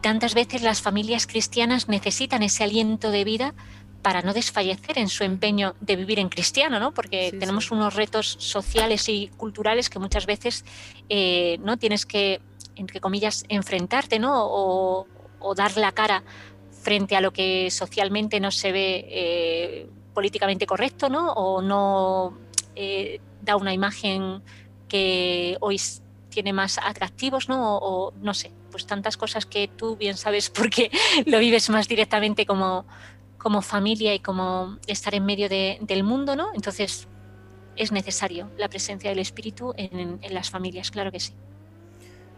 tantas 0.00 0.32
veces 0.32 0.62
las 0.62 0.80
familias 0.80 1.26
cristianas 1.26 1.86
necesitan 1.88 2.42
ese 2.42 2.64
aliento 2.64 3.10
de 3.10 3.22
vida 3.22 3.54
para 4.00 4.22
no 4.22 4.32
desfallecer 4.32 4.98
en 4.98 5.08
su 5.08 5.24
empeño 5.24 5.74
de 5.82 5.96
vivir 5.96 6.18
en 6.20 6.30
cristiano, 6.30 6.80
¿no? 6.80 6.94
Porque 6.94 7.36
tenemos 7.38 7.70
unos 7.70 7.94
retos 7.94 8.36
sociales 8.40 9.10
y 9.10 9.28
culturales 9.36 9.90
que 9.90 9.98
muchas 9.98 10.24
veces 10.24 10.64
eh, 11.10 11.58
no 11.60 11.76
tienes 11.76 12.06
que, 12.06 12.40
entre 12.76 13.00
comillas, 13.00 13.44
enfrentarte, 13.50 14.18
¿no? 14.18 14.32
O, 14.46 15.06
o 15.38 15.54
dar 15.54 15.76
la 15.76 15.92
cara 15.92 16.24
frente 16.84 17.16
a 17.16 17.20
lo 17.22 17.32
que 17.32 17.70
socialmente 17.70 18.38
no 18.40 18.50
se 18.50 18.70
ve 18.70 19.06
eh, 19.08 19.86
políticamente 20.12 20.66
correcto, 20.66 21.08
¿no? 21.08 21.32
O 21.32 21.62
no 21.62 22.36
eh, 22.76 23.20
da 23.40 23.56
una 23.56 23.72
imagen 23.72 24.42
que 24.86 25.56
hoy 25.60 25.80
tiene 26.28 26.52
más 26.52 26.78
atractivos, 26.78 27.48
¿no? 27.48 27.78
O, 27.78 28.12
no 28.20 28.34
sé, 28.34 28.52
pues 28.70 28.86
tantas 28.86 29.16
cosas 29.16 29.46
que 29.46 29.66
tú 29.66 29.96
bien 29.96 30.16
sabes 30.18 30.50
porque 30.58 30.90
lo 31.24 31.38
vives 31.38 31.70
más 31.70 31.88
directamente 31.88 32.44
como, 32.44 32.84
como 33.38 33.62
familia 33.62 34.14
y 34.14 34.20
como 34.20 34.78
estar 34.86 35.14
en 35.14 35.24
medio 35.24 35.48
del 35.48 36.04
mundo, 36.04 36.36
¿no? 36.36 36.48
Entonces 36.54 37.08
es 37.76 37.92
necesario 37.92 38.50
la 38.58 38.68
presencia 38.68 39.08
del 39.08 39.20
espíritu 39.20 39.72
en 39.76 40.20
las 40.34 40.50
familias, 40.50 40.90
claro 40.90 41.10
que 41.10 41.18
sí. 41.18 41.34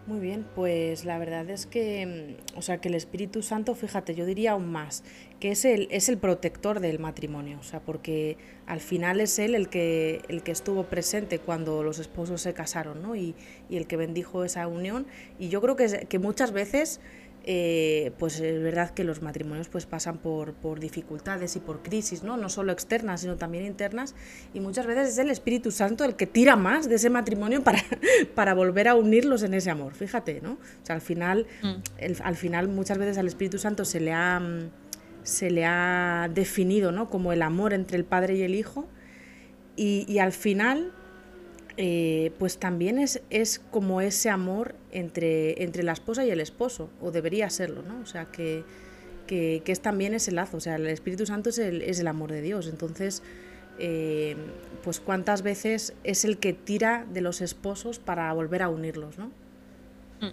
Muy 0.06 0.20
bien, 0.20 0.46
pues 0.54 1.04
la 1.04 1.18
verdad 1.18 1.50
es 1.50 1.66
que, 1.66 2.36
mm, 2.54 2.58
o 2.58 2.62
sea, 2.62 2.78
que 2.78 2.86
el 2.86 2.94
Espíritu 2.94 3.42
Santo, 3.42 3.74
fíjate, 3.74 4.14
yo 4.14 4.24
diría 4.24 4.52
aún 4.52 4.70
más, 4.70 5.02
que 5.40 5.50
es 5.50 5.64
el, 5.64 5.88
es 5.90 6.08
el 6.08 6.16
protector 6.16 6.78
del 6.78 7.00
matrimonio, 7.00 7.58
o 7.58 7.64
sea, 7.64 7.80
porque 7.80 8.36
al 8.66 8.78
final 8.78 9.20
es 9.20 9.40
él 9.40 9.56
el 9.56 9.68
que, 9.68 10.22
el 10.28 10.44
que 10.44 10.52
estuvo 10.52 10.84
presente 10.84 11.40
cuando 11.40 11.82
los 11.82 11.98
esposos 11.98 12.40
se 12.40 12.54
casaron, 12.54 13.02
¿no? 13.02 13.16
Y, 13.16 13.34
y 13.68 13.78
el 13.78 13.88
que 13.88 13.96
bendijo 13.96 14.44
esa 14.44 14.68
unión. 14.68 15.08
Y 15.40 15.48
yo 15.48 15.60
creo 15.60 15.74
que, 15.74 16.06
que 16.08 16.18
muchas 16.20 16.52
veces 16.52 17.00
eh, 17.48 18.10
pues 18.18 18.40
es 18.40 18.60
verdad 18.60 18.90
que 18.90 19.04
los 19.04 19.22
matrimonios 19.22 19.68
pues 19.68 19.86
pasan 19.86 20.18
por, 20.18 20.54
por, 20.54 20.80
dificultades 20.80 21.54
y 21.54 21.60
por 21.60 21.80
crisis, 21.80 22.24
¿no? 22.24 22.36
No 22.36 22.48
solo 22.48 22.72
externas, 22.72 23.20
sino 23.20 23.36
también 23.36 23.64
internas. 23.64 24.16
Y 24.52 24.58
muchas 24.58 24.84
veces 24.84 25.10
es 25.10 25.18
el 25.18 25.30
Espíritu 25.30 25.70
Santo 25.70 26.04
el 26.04 26.16
que 26.16 26.26
tira 26.26 26.56
más 26.56 26.88
de 26.88 26.96
ese 26.96 27.08
matrimonio 27.08 27.62
para, 27.62 27.78
para 28.34 28.52
volver 28.52 28.88
a 28.88 28.96
unirlos 28.96 29.44
en 29.44 29.54
ese 29.54 29.70
amor. 29.70 29.94
Fíjate, 29.94 30.40
¿no? 30.40 30.54
O 30.54 30.58
sea, 30.82 30.96
al 30.96 31.00
final, 31.00 31.46
mm. 31.62 32.22
al 32.24 32.34
final 32.34 32.66
muchas 32.66 32.98
veces 32.98 33.16
al 33.16 33.28
Espíritu 33.28 33.58
Santo 33.58 33.84
se 33.84 34.00
le 34.00 34.12
ha, 34.12 34.42
se 35.22 35.48
le 35.52 35.64
ha 35.64 36.28
definido, 36.34 36.90
¿no? 36.90 37.08
Como 37.08 37.32
el 37.32 37.42
amor 37.42 37.74
entre 37.74 37.96
el 37.96 38.04
Padre 38.04 38.34
y 38.34 38.42
el 38.42 38.56
Hijo. 38.56 38.88
Y, 39.76 40.04
y 40.08 40.18
al 40.18 40.32
final 40.32 40.92
eh, 41.76 42.32
pues 42.38 42.58
también 42.58 42.98
es, 42.98 43.20
es, 43.28 43.58
como 43.58 44.00
ese 44.00 44.30
amor 44.30 44.74
entre, 44.92 45.62
entre 45.62 45.82
la 45.82 45.92
esposa 45.92 46.24
y 46.24 46.30
el 46.30 46.40
esposo, 46.40 46.88
o 47.02 47.10
debería 47.10 47.50
serlo, 47.50 47.82
¿no? 47.82 48.00
O 48.00 48.06
sea, 48.06 48.26
que, 48.26 48.64
que, 49.26 49.62
es 49.66 49.80
también 49.80 50.14
ese 50.14 50.32
lazo, 50.32 50.56
o 50.56 50.60
sea, 50.60 50.76
el 50.76 50.86
Espíritu 50.86 51.26
Santo 51.26 51.50
es 51.50 51.58
el, 51.58 51.82
es 51.82 52.00
el 52.00 52.06
amor 52.06 52.32
de 52.32 52.40
Dios, 52.40 52.68
entonces, 52.68 53.22
eh, 53.78 54.36
pues 54.82 55.00
cuántas 55.00 55.42
veces 55.42 55.92
es 56.02 56.24
el 56.24 56.38
que 56.38 56.54
tira 56.54 57.06
de 57.12 57.20
los 57.20 57.42
esposos 57.42 57.98
para 57.98 58.32
volver 58.32 58.62
a 58.62 58.68
unirlos, 58.70 59.18
¿no? 59.18 59.26
Mm. 60.20 60.32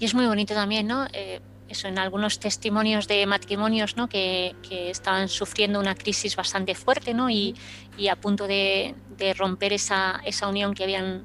Y 0.00 0.04
es 0.04 0.14
muy 0.14 0.26
bonito 0.26 0.54
también, 0.54 0.88
¿no? 0.88 1.06
Eh, 1.12 1.40
eso 1.68 1.88
en 1.88 1.98
algunos 1.98 2.38
testimonios 2.38 3.08
de 3.08 3.26
matrimonios 3.26 3.96
¿no? 3.96 4.08
que, 4.08 4.54
que, 4.68 4.90
estaban 4.90 5.28
sufriendo 5.28 5.80
una 5.80 5.94
crisis 5.94 6.36
bastante 6.36 6.74
fuerte 6.74 7.14
¿no? 7.14 7.28
y, 7.28 7.54
y 7.98 8.08
a 8.08 8.16
punto 8.16 8.46
de, 8.46 8.94
de, 9.16 9.34
romper 9.34 9.72
esa, 9.72 10.20
esa 10.24 10.48
unión 10.48 10.74
que 10.74 10.84
habían 10.84 11.24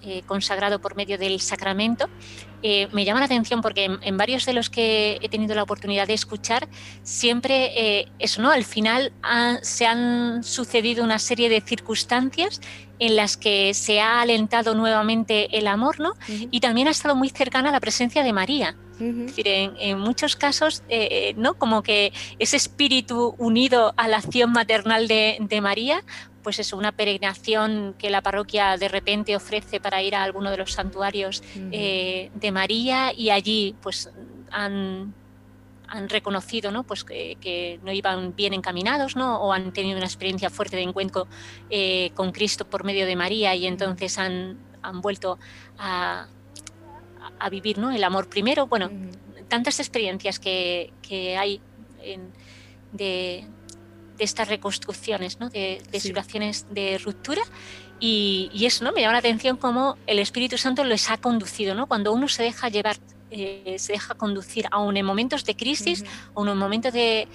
eh, 0.00 0.22
consagrado 0.26 0.80
por 0.80 0.94
medio 0.94 1.18
del 1.18 1.40
sacramento. 1.40 2.08
Eh, 2.62 2.86
me 2.92 3.04
llama 3.04 3.18
la 3.18 3.26
atención 3.26 3.60
porque 3.60 3.98
en, 4.00 4.16
varios 4.16 4.46
de 4.46 4.52
los 4.52 4.70
que 4.70 5.18
he 5.20 5.28
tenido 5.28 5.56
la 5.56 5.64
oportunidad 5.64 6.06
de 6.06 6.14
escuchar, 6.14 6.68
siempre 7.02 7.72
eh, 7.76 8.08
eso, 8.20 8.40
¿no? 8.40 8.52
Al 8.52 8.62
final 8.62 9.12
se 9.62 9.86
han 9.86 10.44
sucedido 10.44 11.02
una 11.02 11.18
serie 11.18 11.48
de 11.48 11.60
circunstancias 11.60 12.60
en 12.98 13.16
las 13.16 13.36
que 13.36 13.74
se 13.74 14.00
ha 14.00 14.20
alentado 14.20 14.74
nuevamente 14.74 15.58
el 15.58 15.66
amor, 15.66 16.00
¿no? 16.00 16.14
Y 16.28 16.60
también 16.60 16.88
ha 16.88 16.90
estado 16.90 17.14
muy 17.14 17.30
cercana 17.30 17.68
a 17.68 17.72
la 17.72 17.80
presencia 17.80 18.22
de 18.22 18.32
María. 18.32 18.76
Es 19.00 19.16
decir, 19.26 19.46
en, 19.46 19.98
muchos 20.00 20.34
casos, 20.34 20.82
eh, 20.88 21.32
¿no? 21.36 21.54
Como 21.54 21.84
que 21.84 22.12
ese 22.40 22.56
espíritu 22.56 23.36
unido 23.38 23.94
a 23.96 24.08
la 24.08 24.16
acción 24.16 24.50
maternal 24.50 25.06
de, 25.06 25.60
María, 25.62 26.02
pues 26.42 26.58
es 26.58 26.72
una 26.72 26.92
peregrinación 26.92 27.94
que 27.98 28.10
la 28.10 28.22
parroquia 28.22 28.76
de 28.76 28.88
repente 28.88 29.36
ofrece 29.36 29.80
para 29.80 30.02
ir 30.02 30.16
a 30.16 30.24
alguno 30.24 30.50
de 30.50 30.56
los 30.56 30.72
santuarios 30.72 31.42
eh, 31.70 32.30
de 32.34 32.52
María 32.52 33.12
y 33.12 33.30
allí 33.30 33.76
pues 33.82 34.10
han 34.50 35.14
han 35.88 36.08
reconocido 36.08 36.70
¿no? 36.70 36.84
Pues 36.84 37.04
que, 37.04 37.80
no 37.82 37.92
iban 37.92 38.34
bien 38.36 38.54
encaminados 38.54 39.16
¿no? 39.16 39.40
o 39.40 39.52
han 39.52 39.72
tenido 39.72 39.96
una 39.96 40.06
experiencia 40.06 40.50
fuerte 40.50 40.76
de 40.76 40.82
encuentro 40.82 41.26
eh, 41.70 42.10
con 42.14 42.32
Cristo 42.32 42.68
por 42.68 42.84
medio 42.84 43.06
de 43.06 43.16
María 43.16 43.54
y 43.54 43.66
entonces 43.66 44.18
han, 44.18 44.58
han 44.82 45.00
vuelto 45.00 45.38
a, 45.78 46.28
a, 47.38 47.50
vivir 47.50 47.78
¿no? 47.78 47.90
el 47.90 48.04
amor 48.04 48.28
primero. 48.28 48.66
Bueno, 48.66 48.90
tantas 49.48 49.80
experiencias 49.80 50.38
que, 50.38 50.92
que 51.02 51.36
hay 51.36 51.60
de, 52.92 53.44
de, 54.16 54.24
estas 54.24 54.48
reconstrucciones, 54.48 55.40
¿no? 55.40 55.48
de, 55.48 55.80
situaciones 55.98 56.66
de 56.70 56.98
ruptura. 56.98 57.42
Y, 58.00 58.50
y, 58.52 58.66
eso 58.66 58.84
¿no? 58.84 58.92
me 58.92 59.00
llama 59.00 59.14
la 59.14 59.18
atención 59.18 59.56
cómo 59.56 59.96
el 60.06 60.20
Espíritu 60.20 60.56
Santo 60.56 60.84
les 60.84 61.10
ha 61.10 61.16
conducido, 61.16 61.74
¿no? 61.74 61.86
cuando 61.86 62.12
uno 62.12 62.28
se 62.28 62.44
deja 62.44 62.68
llevar 62.68 62.96
eh, 63.30 63.76
se 63.78 63.92
deja 63.92 64.14
conducir, 64.14 64.66
aún 64.70 64.96
en 64.96 65.04
momentos 65.04 65.44
de 65.44 65.54
crisis, 65.54 66.04
o 66.34 66.46
en 66.46 66.56
momentos 66.56 66.92
de 66.92 67.28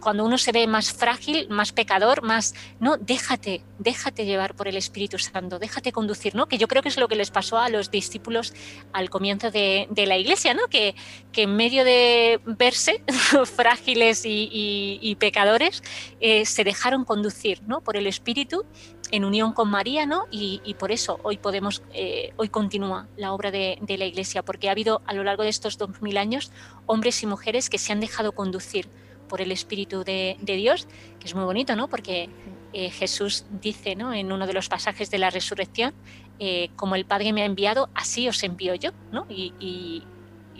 cuando 0.00 0.24
uno 0.24 0.38
se 0.38 0.52
ve 0.52 0.66
más 0.66 0.92
frágil, 0.92 1.48
más 1.48 1.72
pecador, 1.72 2.22
más, 2.22 2.54
no, 2.80 2.96
déjate, 2.96 3.62
déjate 3.78 4.24
llevar 4.24 4.54
por 4.54 4.68
el 4.68 4.76
Espíritu 4.76 5.18
Santo, 5.18 5.58
déjate 5.58 5.92
conducir, 5.92 6.34
¿no? 6.34 6.46
Que 6.46 6.58
yo 6.58 6.68
creo 6.68 6.82
que 6.82 6.88
es 6.88 6.96
lo 6.96 7.08
que 7.08 7.16
les 7.16 7.30
pasó 7.30 7.58
a 7.58 7.68
los 7.68 7.90
discípulos 7.90 8.54
al 8.92 9.10
comienzo 9.10 9.50
de, 9.50 9.88
la 10.06 10.16
iglesia, 10.16 10.54
¿no? 10.54 10.66
Que, 10.68 10.94
en 11.34 11.56
medio 11.56 11.84
de 11.84 12.40
verse 12.44 13.02
frágiles 13.56 14.22
y, 14.24 15.16
pecadores, 15.18 15.82
eh, 16.20 16.44
se 16.46 16.64
dejaron 16.64 17.04
conducir, 17.04 17.62
¿no? 17.66 17.80
Por 17.80 17.96
el 17.96 18.06
Espíritu 18.06 18.64
en 19.12 19.24
unión 19.24 19.52
con 19.52 19.70
María, 19.70 20.06
¿no? 20.06 20.26
Y, 20.30 20.74
por 20.78 20.90
eso 20.90 21.20
hoy 21.22 21.36
podemos, 21.36 21.82
eh, 21.92 22.32
hoy 22.36 22.48
continúa 22.48 23.06
la 23.16 23.32
obra 23.32 23.50
de, 23.50 23.78
la 23.86 24.06
Iglesia, 24.06 24.42
porque 24.42 24.68
ha 24.68 24.72
habido 24.72 25.02
a 25.06 25.14
lo 25.14 25.22
largo 25.22 25.44
de 25.44 25.50
estos 25.50 25.78
dos 25.78 26.00
mil 26.00 26.16
años 26.16 26.50
hombres 26.86 27.22
y 27.22 27.26
mujeres 27.26 27.68
que 27.68 27.78
se 27.78 27.92
han 27.92 28.00
dejado 28.00 28.32
conducir 28.32 28.88
por 29.32 29.40
el 29.40 29.50
Espíritu 29.50 30.04
de, 30.04 30.36
Dios, 30.44 30.86
que 31.18 31.26
es 31.26 31.34
muy 31.34 31.44
bonito, 31.44 31.74
¿no? 31.74 31.88
Porque 31.88 32.28
eh, 32.74 32.90
Jesús 32.90 33.46
dice, 33.62 33.96
¿no? 33.96 34.12
En 34.12 34.30
uno 34.30 34.46
de 34.46 34.52
los 34.52 34.68
pasajes 34.68 35.10
de 35.10 35.16
la 35.16 35.30
resurrección, 35.30 35.94
eh, 36.38 36.68
como 36.76 36.96
el 36.96 37.06
Padre 37.06 37.32
me 37.32 37.40
ha 37.40 37.46
enviado, 37.46 37.88
así 37.94 38.28
os 38.28 38.42
envío 38.42 38.74
yo, 38.74 38.90
¿no? 39.10 39.24
Y, 39.30 39.54
y, 39.58 40.04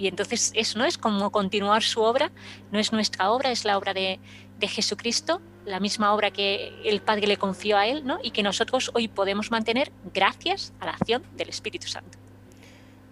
entonces 0.07 0.53
eso 0.55 0.79
no 0.79 0.87
es 0.87 0.97
como 0.97 1.31
continuar 1.31 1.83
su 1.83 2.01
obra, 2.01 2.33
no 2.71 2.79
es 2.79 2.95
nuestra 2.95 3.31
obra, 3.31 3.51
es 3.51 3.67
la 3.67 3.77
obra 3.77 3.93
de, 3.93 4.19
de 4.59 4.69
Jesucristo 4.69 5.43
la 5.67 5.79
misma 5.79 6.15
obra 6.15 6.31
que 6.31 6.73
el 6.83 7.03
Padre 7.03 7.27
le 7.27 7.37
confió 7.37 7.77
a 7.77 7.87
él, 7.87 8.07
¿no? 8.07 8.21
Y 8.23 8.31
que 8.31 8.43
nosotros 8.43 8.91
hoy 8.95 9.09
podemos 9.09 9.51
mantener 9.51 9.93
gracias 10.15 10.73
a 10.81 10.87
la 10.87 10.93
acción 10.93 11.23
del 11.37 11.51
Espíritu 11.51 11.89
Santo. 11.89 12.22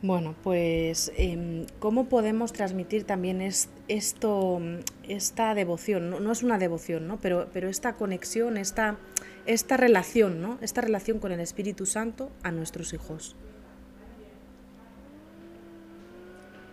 Bueno, 0.03 0.35
pues 0.43 1.13
em, 1.17 1.67
¿cómo 1.79 2.09
podemos 2.09 2.55
transmitir 2.55 3.05
también 3.05 3.43
esto, 3.43 4.61
esta 5.07 5.55
devoción? 5.55 6.09
No, 6.09 6.33
es 6.33 6.43
una 6.43 6.57
devoción, 6.57 7.07
¿no? 7.07 7.19
Pero, 7.21 7.49
pero 7.53 7.69
esta 7.69 7.97
conexión, 7.97 8.57
esta, 8.57 8.97
esta 9.45 9.77
relación, 9.77 10.41
¿no? 10.41 10.59
Esta 10.63 10.81
relación 10.81 11.19
con 11.19 11.33
el 11.33 11.41
Espíritu 11.41 11.85
Santo 11.85 12.31
a 12.43 12.51
nuestros 12.51 12.95
hijos. 12.95 13.37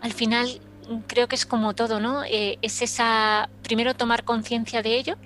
Al 0.00 0.12
final 0.14 0.60
creo 1.06 1.28
que 1.28 1.36
es 1.36 1.44
como 1.44 1.74
todo, 1.74 2.00
¿no? 2.00 2.24
Eh, 2.24 2.58
es 2.62 2.80
esa, 2.80 3.50
primero 3.62 3.94
tomar 3.94 4.24
conciencia 4.24 4.80
de 4.80 4.96
ello, 4.96 5.16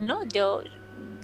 ¿no? 0.00 0.24
Yo 0.24 0.62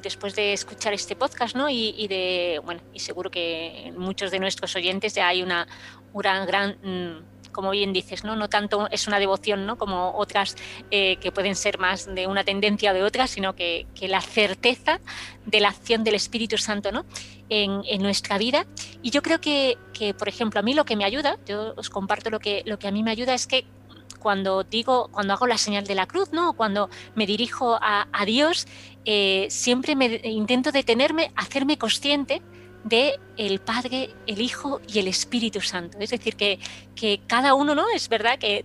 después 0.02 0.34
de 0.34 0.52
escuchar 0.52 0.92
este 0.92 1.16
podcast, 1.16 1.54
¿no? 1.54 1.68
Y, 1.68 2.06
de, 2.08 2.60
bueno, 2.64 2.80
y 2.92 3.00
seguro 3.00 3.30
que 3.30 3.92
muchos 3.96 4.30
de 4.30 4.38
nuestros 4.38 4.74
oyentes 4.76 5.14
ya 5.14 5.28
hay 5.28 5.42
una, 5.42 5.66
gran, 6.14 6.76
mm, 6.82 7.50
como 7.52 7.70
bien 7.70 7.92
dices, 7.92 8.24
¿no? 8.24 8.36
No 8.36 8.48
tanto 8.48 8.88
es 8.90 9.06
una 9.06 9.18
devoción, 9.18 9.66
¿no? 9.66 9.76
Como 9.76 10.16
otras 10.16 10.56
eh, 10.90 11.16
que 11.16 11.32
pueden 11.32 11.56
ser 11.56 11.78
más 11.78 12.12
de 12.14 12.26
una 12.26 12.44
tendencia 12.44 12.92
o 12.92 12.94
de 12.94 13.02
otra, 13.02 13.26
sino 13.26 13.54
que, 13.54 13.86
la 14.00 14.20
certeza 14.20 15.00
de 15.46 15.60
la 15.60 15.68
acción 15.68 16.04
del 16.04 16.14
Espíritu 16.14 16.58
Santo, 16.58 16.92
¿no? 16.92 17.04
En, 17.48 18.02
nuestra 18.02 18.38
vida. 18.38 18.66
Y 19.02 19.10
yo 19.10 19.22
creo 19.22 19.40
que, 19.40 19.76
que, 19.92 20.14
por 20.14 20.28
ejemplo, 20.28 20.60
a 20.60 20.62
mí 20.62 20.74
lo 20.74 20.84
que 20.84 20.96
me 20.96 21.04
ayuda, 21.04 21.38
yo 21.46 21.74
os 21.76 21.90
comparto 21.90 22.30
lo 22.30 22.38
que, 22.40 22.62
lo 22.64 22.78
que 22.78 22.88
a 22.88 22.90
mí 22.92 23.02
me 23.02 23.10
ayuda 23.10 23.34
es 23.34 23.46
que 23.46 23.66
cuando 24.20 24.62
digo, 24.62 25.08
cuando 25.10 25.32
hago 25.32 25.48
la 25.48 25.58
señal 25.58 25.84
de 25.84 25.96
la 25.96 26.06
cruz, 26.06 26.32
¿no? 26.32 26.52
Cuando 26.52 26.88
me 27.16 27.26
dirijo 27.26 27.78
a, 27.80 28.06
Dios, 28.24 28.68
eh, 29.04 29.46
siempre 29.50 29.96
me 29.96 30.20
intento 30.24 30.72
detenerme, 30.72 31.32
hacerme 31.36 31.78
consciente 31.78 32.42
de 32.84 33.18
el 33.36 33.60
Padre, 33.60 34.10
el 34.26 34.40
Hijo 34.40 34.80
y 34.86 34.98
el 34.98 35.08
Espíritu 35.08 35.60
Santo. 35.60 35.98
Es 36.00 36.10
decir, 36.10 36.36
que, 36.36 36.58
que 36.94 37.20
cada 37.26 37.54
uno, 37.54 37.74
¿no? 37.74 37.86
Es 37.94 38.08
verdad 38.08 38.38
que 38.38 38.64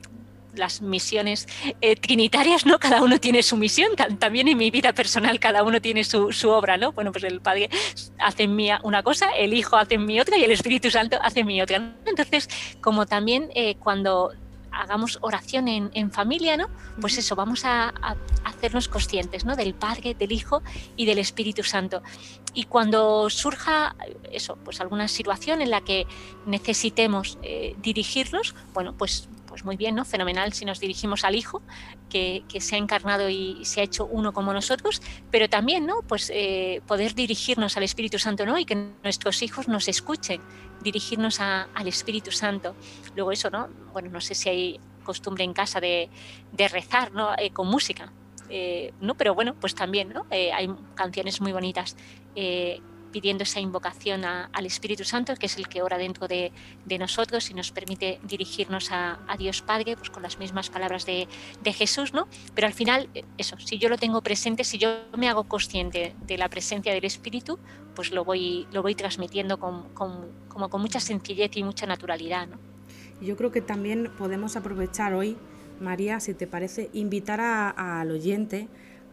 las 0.58 0.82
misiones 0.82 1.48
eh, 1.82 1.96
trinitarias, 1.96 2.65
¿no? 2.65 2.80
Cada 2.80 3.01
uno 3.01 3.20
tiene 3.20 3.44
su 3.44 3.58
misión, 3.58 3.92
también 4.20 4.48
en 4.48 4.58
mi 4.58 4.72
vida 4.72 4.94
personal 4.94 5.39
cada 5.39 5.63
uno 5.63 5.82
tiene 5.82 6.04
su, 6.04 6.30
obra, 6.50 6.77
¿no? 6.77 6.92
Bueno, 6.92 7.12
pues 7.12 7.24
el 7.24 7.42
Padre 7.42 7.70
hace 8.20 8.44
en 8.44 8.56
mí 8.56 8.70
una 8.84 9.04
cosa, 9.04 9.30
el 9.32 9.54
Hijo 9.54 9.77
hace 9.77 9.96
en 9.96 10.06
mí 10.06 10.20
otra 10.20 10.38
y 10.38 10.44
el 10.44 10.51
Espíritu 10.51 10.89
Santo 10.89 11.18
hace 11.22 11.42
en 11.42 11.48
mí 11.48 11.62
otra. 11.62 11.96
Entonces, 12.06 12.50
como 12.82 13.06
también 13.06 13.50
eh, 13.56 13.75
cuando 13.75 14.32
hagamos 14.75 15.17
oración 15.22 15.67
en, 15.67 16.12
familia, 16.12 16.58
¿no? 16.58 16.67
Pues 17.01 17.17
eso, 17.17 17.36
vamos 17.36 17.65
a, 17.65 17.94
hacernos 18.44 18.88
conscientes, 18.88 19.46
¿no? 19.46 19.55
Del 19.55 19.74
Padre, 19.74 20.13
del 20.13 20.32
Hijo 20.32 20.62
y 20.96 21.05
del 21.05 21.20
Espíritu 21.20 21.63
Santo. 21.63 22.01
Y 22.53 22.65
cuando 22.65 23.29
surja 23.29 23.96
eso, 24.32 24.58
pues 24.63 24.79
alguna 24.82 25.08
situación 25.08 25.62
en 25.62 25.72
la 25.72 25.82
que 25.82 26.08
necesitemos 26.46 27.38
eh, 27.41 27.75
dirigirnos, 27.82 28.55
bueno, 28.74 28.94
pues 28.98 29.27
pues 29.55 29.63
muy 29.63 29.77
bien, 29.77 29.95
¿no? 29.95 30.03
Fenomenal 30.03 30.51
si 30.51 30.65
nos 30.65 30.81
dirigimos 30.81 31.24
al 31.24 31.33
Hijo, 31.33 31.62
que, 32.09 32.43
se 32.59 32.75
ha 32.75 32.77
encarnado 32.77 33.29
y 33.29 33.63
se 33.63 33.79
ha 33.79 33.83
hecho 33.85 34.05
uno 34.05 34.33
como 34.33 34.51
nosotros, 34.51 35.01
pero 35.31 35.47
también, 35.47 35.85
¿no? 35.85 36.01
Pues 36.01 36.29
eh, 36.33 36.81
poder 36.85 37.15
dirigirnos 37.15 37.77
al 37.77 37.83
Espíritu 37.83 38.19
Santo, 38.19 38.45
¿no? 38.45 38.57
Y 38.59 38.65
que 38.65 38.75
nuestros 39.01 39.41
hijos 39.43 39.69
nos 39.69 39.88
escuchen, 39.88 40.41
dirigirnos 40.83 41.39
al 41.39 41.88
Espíritu 41.88 42.33
Santo. 42.33 42.75
Luego 43.15 43.31
eso, 43.31 43.50
¿no? 43.50 43.69
Bueno, 43.93 44.09
no 44.09 44.19
sé 44.19 44.35
si 44.35 44.50
hay 44.50 44.79
costumbre 45.05 45.45
en 45.45 45.53
casa 45.53 45.79
de, 45.79 46.09
rezar, 46.57 47.13
¿no? 47.13 47.29
Eh, 47.38 47.51
con 47.51 47.69
música. 47.69 48.12
Eh, 48.50 48.91
no, 49.00 49.15
pero 49.15 49.33
bueno, 49.35 49.55
pues 49.55 49.74
también, 49.74 50.09
¿no? 50.09 50.25
hay 50.31 50.69
canciones 50.95 51.39
muy 51.39 51.53
bonitas 51.53 51.95
pidiendo 53.15 53.43
esa 53.43 53.62
invocación 53.62 54.25
al 54.25 54.65
Espíritu 54.65 55.05
Santo, 55.05 55.36
que 55.38 55.45
es 55.45 55.55
el 55.55 55.69
que 55.69 55.81
ora 55.81 55.98
dentro 55.98 56.27
de, 56.27 56.51
nosotros 57.00 57.50
y 57.50 57.53
nos 57.53 57.72
permite 57.72 58.19
dirigirnos 58.24 58.89
a, 58.91 59.17
Dios 59.39 59.62
Padre 59.62 59.95
pues 59.95 60.10
con 60.10 60.22
las 60.22 60.38
mismas 60.38 60.69
palabras 60.69 61.05
de, 61.05 61.25
Jesús, 61.72 62.13
¿no? 62.13 62.27
Pero 62.53 62.67
al 62.67 62.74
final, 62.74 63.07
eso, 63.38 63.57
si 63.57 63.77
yo 63.77 63.88
lo 63.88 63.98
tengo 63.98 64.19
presente, 64.22 64.65
si 64.65 64.77
yo 64.77 64.89
me 65.17 65.29
hago 65.29 65.45
consciente 65.45 66.13
de 66.27 66.38
la 66.38 66.50
presencia 66.50 66.93
del 66.93 67.05
Espíritu, 67.05 67.57
pues 67.95 68.12
lo 68.12 68.25
voy, 68.25 68.67
lo 68.74 68.81
voy 68.81 68.95
transmitiendo 68.95 69.62
con, 69.62 69.93
como 69.93 70.69
con 70.69 70.81
mucha 70.81 71.00
sencillez 71.00 71.55
y 71.55 71.63
mucha 71.63 71.86
naturalidad, 71.86 72.48
¿no? 72.48 72.57
Yo 73.22 73.38
creo 73.38 73.50
que 73.50 73.62
también 73.62 74.12
podemos 74.17 74.57
aprovechar 74.57 75.13
hoy, 75.13 75.38
María, 75.79 76.19
si 76.19 76.34
te 76.34 76.48
parece, 76.48 76.89
invitar 76.91 77.39
al 77.39 78.12
oyente 78.12 78.67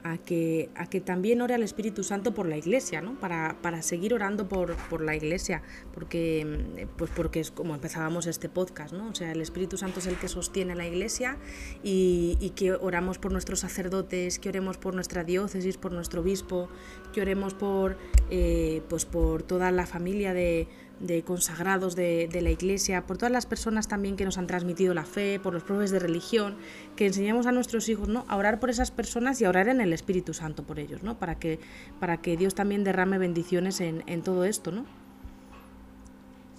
a 0.04 0.18
que, 0.18 0.70
a 0.74 0.86
que 0.88 1.00
también 1.00 1.40
ore 1.40 1.54
al 1.54 1.62
Espíritu 1.62 2.02
Santo 2.02 2.34
por 2.34 2.46
la 2.46 2.56
Iglesia, 2.56 3.00
¿no? 3.00 3.18
para, 3.20 3.56
para 3.62 3.82
seguir 3.82 4.14
orando 4.14 4.48
por, 4.48 4.76
por, 4.88 5.02
la 5.02 5.14
Iglesia, 5.14 5.62
porque, 5.94 6.44
mm, 6.44 6.96
pues 6.96 7.10
porque 7.14 7.40
es 7.40 7.50
como 7.50 7.74
empezábamos 7.74 8.26
este 8.26 8.48
podcast, 8.48 8.92
¿no? 8.92 9.08
o 9.10 9.14
sea, 9.14 9.32
el 9.32 9.40
Espíritu 9.40 9.76
Santo 9.76 10.00
es 10.00 10.06
el 10.06 10.16
que 10.16 10.28
sostiene 10.28 10.74
la 10.74 10.86
Iglesia 10.86 11.36
y, 11.82 12.52
que 12.56 12.72
oramos 12.72 13.18
por 13.18 13.32
nuestros 13.32 13.60
sacerdotes, 13.60 14.38
que 14.38 14.50
oremos 14.50 14.76
por 14.76 14.94
nuestra 14.94 15.24
diócesis, 15.24 15.78
por 15.78 15.92
nuestro 15.92 16.20
obispo, 16.20 16.68
que 17.14 17.22
oremos 17.22 17.54
por, 17.54 17.96
eh, 18.30 18.82
pues 18.88 19.06
por 19.06 19.42
toda 19.42 19.70
la 19.70 19.86
familia 19.86 20.34
de, 20.34 20.68
de 21.02 21.22
consagrados 21.22 21.96
de, 21.96 22.28
la 22.40 22.50
Iglesia, 22.50 23.04
por 23.06 23.18
todas 23.18 23.32
las 23.32 23.44
personas 23.44 23.88
también 23.88 24.16
que 24.16 24.24
nos 24.24 24.38
han 24.38 24.46
transmitido 24.46 24.94
la 24.94 25.04
fe, 25.04 25.40
por 25.40 25.52
los 25.52 25.62
profes 25.62 25.90
de 25.90 25.98
religión, 25.98 26.56
que 26.96 27.06
enseñemos 27.06 27.46
a 27.46 27.52
nuestros 27.52 27.88
hijos 27.88 28.08
¿no? 28.08 28.24
a 28.28 28.36
orar 28.36 28.60
por 28.60 28.70
esas 28.70 28.90
personas 28.90 29.40
y 29.40 29.44
a 29.44 29.48
orar 29.48 29.68
en 29.68 29.80
el 29.80 29.92
Espíritu 29.92 30.32
Santo 30.32 30.62
por 30.62 30.78
ellos, 30.78 31.02
¿no? 31.02 31.18
para, 31.18 31.38
que, 31.38 31.58
para 32.00 32.18
que 32.18 32.36
Dios 32.36 32.54
también 32.54 32.84
derrame 32.84 33.18
bendiciones 33.18 33.80
en, 33.80 34.22
todo 34.22 34.44
esto. 34.44 34.70
¿no? 34.70 34.86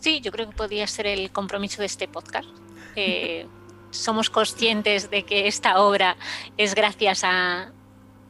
Sí, 0.01 0.19
yo 0.19 0.31
creo 0.31 0.49
que 0.49 0.55
podría 0.55 0.85
ser 0.87 1.07
el 1.07 1.31
compromiso 1.31 1.81
de 1.81 1.85
este 1.85 2.07
podcast. 2.07 2.49
somos 3.91 4.29
conscientes 4.29 5.09
de 5.09 5.23
que 5.23 5.47
esta 5.47 5.79
obra 5.79 6.17
es 6.57 6.75
gracias 6.75 7.23
a, 7.23 7.71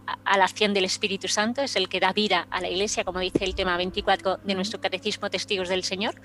a 0.05 0.37
la 0.37 0.45
acción 0.45 0.73
del 0.73 0.85
Espíritu 0.85 1.27
Santo, 1.27 1.61
es 1.61 1.75
el 1.75 1.89
que 1.89 1.99
da 1.99 2.13
vida 2.13 2.47
a 2.49 2.61
la 2.61 2.69
Iglesia, 2.69 3.03
como 3.03 3.19
dice 3.19 3.43
el 3.43 3.55
tema 3.55 3.77
24 3.77 4.39
de 4.43 4.55
nuestro 4.55 4.81
Catecismo 4.81 5.29
Testigos 5.29 5.69
del 5.69 5.83
Señor, 5.83 6.15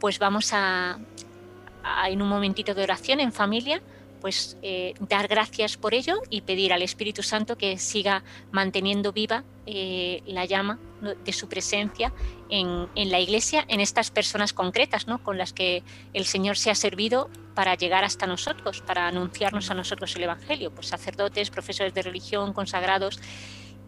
pues 0.00 0.18
vamos 0.18 0.52
a, 0.52 0.98
en 2.08 2.22
un 2.22 2.28
momentito 2.28 2.74
de 2.74 2.82
oración 2.82 3.20
en 3.20 3.32
familia, 3.32 3.82
pues 4.20 4.56
eh, 4.62 4.94
dar 5.00 5.28
gracias 5.28 5.76
por 5.76 5.94
ello 5.94 6.16
y 6.30 6.42
pedir 6.42 6.72
al 6.72 6.82
Espíritu 6.82 7.22
Santo 7.22 7.56
que 7.56 7.78
siga 7.78 8.22
manteniendo 8.50 9.12
viva 9.12 9.44
eh, 9.66 10.22
la 10.26 10.44
llama 10.44 10.78
de 11.24 11.32
su 11.32 11.48
presencia 11.48 12.12
en, 12.48 12.88
la 12.94 13.20
Iglesia, 13.20 13.64
en 13.68 13.80
estas 13.80 14.10
personas 14.10 14.52
concretas, 14.52 15.06
¿no? 15.06 15.22
con 15.22 15.36
las 15.38 15.52
que 15.52 15.82
el 16.14 16.24
Señor 16.24 16.56
se 16.56 16.70
ha 16.70 16.74
servido 16.74 17.28
para 17.54 17.74
llegar 17.74 18.04
hasta 18.04 18.26
nosotros, 18.26 18.80
para 18.80 19.08
anunciarnos 19.08 19.70
a 19.70 19.74
nosotros 19.74 20.14
el 20.16 20.24
Evangelio, 20.24 20.70
pues 20.70 20.88
sacerdotes, 20.88 21.50
profesores 21.50 21.92
de 21.94 22.02
religión, 22.02 22.52
consagrados, 22.52 23.20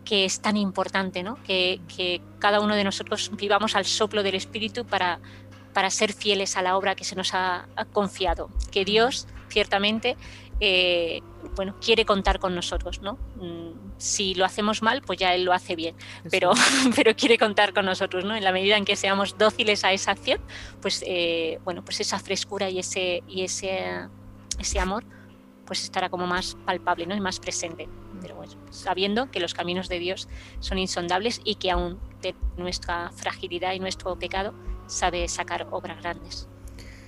que 0.04 0.25
es 0.25 0.40
tan 0.40 0.56
importante, 0.56 1.23
¿no? 1.23 1.42
que, 1.44 1.80
cada 2.38 2.61
uno 2.61 2.75
de 2.75 2.85
nosotros 2.85 3.30
vivamos 3.37 3.75
al 3.75 3.85
soplo 3.85 4.23
del 4.23 4.35
Espíritu 4.35 4.85
para, 4.85 5.20
para 5.73 5.90
ser 5.90 6.12
fieles 6.12 6.56
a 6.56 6.62
la 6.62 6.76
obra 6.76 6.94
que 6.94 7.04
se 7.04 7.14
nos 7.14 7.35
ha, 7.35 7.68
confiado. 7.92 8.50
Que 8.70 8.85
Dios, 8.85 9.26
ciertamente, 9.58 10.16
eh, 10.60 11.20
bueno, 11.56 11.74
quiere 11.80 12.04
contar 12.04 12.38
con 12.38 12.54
nosotros, 12.54 13.02
¿no? 13.02 13.18
Mm, 13.34 13.96
si 13.96 14.36
lo 14.36 14.44
hacemos 14.44 14.82
mal, 14.82 15.02
pues 15.02 15.18
ya 15.18 15.34
Él 15.34 15.42
lo 15.42 15.52
hace 15.52 15.74
bien, 15.74 15.96
pero, 16.30 16.52
pero 16.94 17.16
quiere 17.16 17.38
contar 17.38 17.72
con 17.74 17.84
nosotros, 17.84 18.24
¿no? 18.24 18.36
En 18.36 18.44
la 18.44 18.52
medida 18.52 18.76
en 18.76 18.84
que 18.84 18.94
seamos 18.94 19.36
dóciles 19.36 19.82
a 19.82 19.92
esa 19.92 20.12
acción, 20.12 20.40
pues, 20.80 21.02
eh, 21.04 21.58
bueno, 21.64 21.84
pues 21.84 21.98
esa 21.98 22.20
frescura 22.20 22.70
y 22.70 22.78
ese, 22.78 23.24
y 23.26 23.42
ese, 23.42 24.06
ese 24.60 24.78
amor, 24.78 25.02
pues 25.66 25.82
estará 25.82 26.08
como 26.08 26.28
más 26.28 26.56
palpable, 26.64 27.04
¿no? 27.06 27.16
Y 27.16 27.20
más 27.20 27.40
presente. 27.40 27.88
Pero 28.22 28.36
bueno, 28.36 28.52
sabiendo 28.70 29.28
que 29.32 29.40
los 29.40 29.54
caminos 29.54 29.88
de 29.88 29.98
Dios 29.98 30.28
son 30.60 30.78
insondables 30.78 31.40
y 31.42 31.56
que 31.56 31.72
aún 31.72 31.98
de 32.22 32.36
nuestra 32.56 33.10
fragilidad 33.10 33.72
y 33.72 33.80
nuestro 33.80 34.16
pecado 34.16 34.54
sabe 34.86 35.26
sacar 35.26 35.66
obras 35.72 35.98
grandes. 35.98 36.48